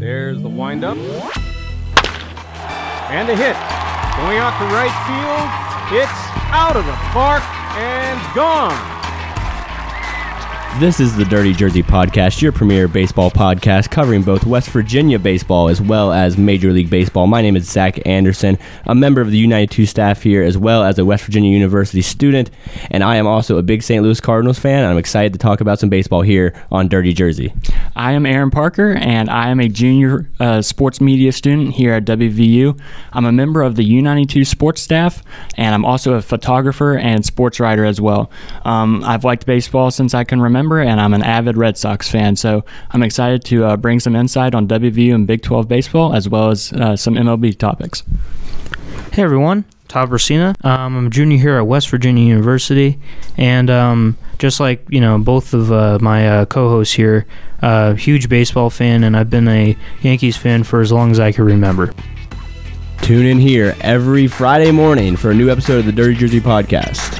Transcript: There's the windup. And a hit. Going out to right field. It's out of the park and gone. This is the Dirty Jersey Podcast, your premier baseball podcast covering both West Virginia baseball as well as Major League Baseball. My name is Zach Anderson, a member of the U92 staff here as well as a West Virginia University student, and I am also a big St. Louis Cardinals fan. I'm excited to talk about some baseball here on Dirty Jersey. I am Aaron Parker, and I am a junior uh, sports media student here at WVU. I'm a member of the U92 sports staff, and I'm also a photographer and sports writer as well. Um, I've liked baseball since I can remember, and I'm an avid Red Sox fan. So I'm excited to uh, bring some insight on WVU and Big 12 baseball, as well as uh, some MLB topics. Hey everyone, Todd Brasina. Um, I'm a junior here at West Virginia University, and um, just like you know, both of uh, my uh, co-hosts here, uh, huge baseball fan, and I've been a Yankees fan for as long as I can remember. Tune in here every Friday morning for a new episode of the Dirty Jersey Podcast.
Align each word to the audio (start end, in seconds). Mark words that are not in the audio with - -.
There's 0.00 0.40
the 0.40 0.48
windup. 0.48 0.96
And 3.10 3.28
a 3.28 3.36
hit. 3.36 3.54
Going 4.16 4.38
out 4.38 4.56
to 4.56 4.64
right 4.72 4.96
field. 5.04 6.00
It's 6.00 6.10
out 6.54 6.74
of 6.74 6.86
the 6.86 6.94
park 7.12 7.42
and 7.76 8.34
gone. 8.34 9.00
This 10.78 11.00
is 11.00 11.14
the 11.16 11.26
Dirty 11.26 11.52
Jersey 11.52 11.82
Podcast, 11.82 12.40
your 12.40 12.52
premier 12.52 12.88
baseball 12.88 13.30
podcast 13.30 13.90
covering 13.90 14.22
both 14.22 14.46
West 14.46 14.70
Virginia 14.70 15.18
baseball 15.18 15.68
as 15.68 15.82
well 15.82 16.12
as 16.12 16.38
Major 16.38 16.72
League 16.72 16.88
Baseball. 16.88 17.26
My 17.26 17.42
name 17.42 17.54
is 17.54 17.68
Zach 17.68 18.00
Anderson, 18.06 18.56
a 18.86 18.94
member 18.94 19.20
of 19.20 19.30
the 19.30 19.44
U92 19.46 19.86
staff 19.86 20.22
here 20.22 20.42
as 20.42 20.56
well 20.56 20.82
as 20.82 20.98
a 20.98 21.04
West 21.04 21.24
Virginia 21.24 21.50
University 21.50 22.00
student, 22.00 22.50
and 22.90 23.04
I 23.04 23.16
am 23.16 23.26
also 23.26 23.58
a 23.58 23.62
big 23.62 23.82
St. 23.82 24.02
Louis 24.02 24.20
Cardinals 24.20 24.58
fan. 24.58 24.88
I'm 24.88 24.96
excited 24.96 25.34
to 25.34 25.38
talk 25.38 25.60
about 25.60 25.78
some 25.78 25.90
baseball 25.90 26.22
here 26.22 26.54
on 26.70 26.88
Dirty 26.88 27.12
Jersey. 27.12 27.52
I 27.96 28.12
am 28.12 28.24
Aaron 28.24 28.50
Parker, 28.50 28.92
and 28.92 29.28
I 29.28 29.48
am 29.48 29.60
a 29.60 29.68
junior 29.68 30.28
uh, 30.38 30.62
sports 30.62 31.00
media 31.00 31.32
student 31.32 31.74
here 31.74 31.92
at 31.92 32.04
WVU. 32.04 32.80
I'm 33.12 33.24
a 33.24 33.32
member 33.32 33.62
of 33.62 33.76
the 33.76 33.84
U92 33.84 34.46
sports 34.46 34.80
staff, 34.80 35.22
and 35.56 35.74
I'm 35.74 35.84
also 35.84 36.14
a 36.14 36.22
photographer 36.22 36.96
and 36.96 37.24
sports 37.24 37.58
writer 37.58 37.84
as 37.84 38.00
well. 38.00 38.30
Um, 38.64 39.02
I've 39.04 39.24
liked 39.24 39.46
baseball 39.46 39.90
since 39.90 40.14
I 40.14 40.24
can 40.24 40.40
remember, 40.40 40.80
and 40.80 41.00
I'm 41.00 41.14
an 41.14 41.22
avid 41.22 41.56
Red 41.56 41.76
Sox 41.76 42.08
fan. 42.08 42.36
So 42.36 42.64
I'm 42.90 43.02
excited 43.02 43.44
to 43.46 43.64
uh, 43.64 43.76
bring 43.76 44.00
some 44.00 44.14
insight 44.14 44.54
on 44.54 44.68
WVU 44.68 45.14
and 45.14 45.26
Big 45.26 45.42
12 45.42 45.66
baseball, 45.68 46.14
as 46.14 46.28
well 46.28 46.50
as 46.50 46.72
uh, 46.72 46.96
some 46.96 47.14
MLB 47.14 47.58
topics. 47.58 48.02
Hey 49.12 49.22
everyone, 49.22 49.64
Todd 49.90 50.08
Brasina. 50.08 50.54
Um, 50.64 50.96
I'm 50.96 51.06
a 51.08 51.10
junior 51.10 51.36
here 51.36 51.58
at 51.58 51.66
West 51.66 51.90
Virginia 51.90 52.24
University, 52.24 52.98
and 53.36 53.68
um, 53.68 54.16
just 54.38 54.60
like 54.60 54.86
you 54.88 55.00
know, 55.00 55.18
both 55.18 55.52
of 55.52 55.72
uh, 55.72 55.98
my 56.00 56.28
uh, 56.28 56.44
co-hosts 56.46 56.94
here, 56.94 57.26
uh, 57.60 57.94
huge 57.94 58.28
baseball 58.28 58.70
fan, 58.70 59.02
and 59.02 59.16
I've 59.16 59.30
been 59.30 59.48
a 59.48 59.76
Yankees 60.00 60.36
fan 60.36 60.62
for 60.62 60.80
as 60.80 60.92
long 60.92 61.10
as 61.10 61.18
I 61.18 61.32
can 61.32 61.44
remember. 61.44 61.92
Tune 63.02 63.26
in 63.26 63.38
here 63.38 63.74
every 63.80 64.28
Friday 64.28 64.70
morning 64.70 65.16
for 65.16 65.32
a 65.32 65.34
new 65.34 65.50
episode 65.50 65.80
of 65.80 65.86
the 65.86 65.92
Dirty 65.92 66.14
Jersey 66.14 66.40
Podcast. 66.40 67.19